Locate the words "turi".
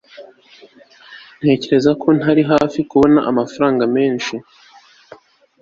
2.21-2.43